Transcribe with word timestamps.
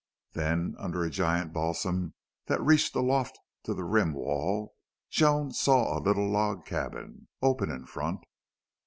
Then 0.33 0.73
under 0.79 1.03
a 1.03 1.11
giant 1.11 1.53
balsam, 1.53 2.15
that 2.47 2.59
reached 2.59 2.95
aloft 2.95 3.37
to 3.65 3.75
the 3.75 3.83
rim 3.83 4.15
wall, 4.15 4.73
Joan 5.11 5.51
saw 5.51 5.95
a 5.95 6.01
little 6.01 6.27
log 6.27 6.65
cabin, 6.65 7.27
open 7.43 7.69
in 7.69 7.85
front. 7.85 8.21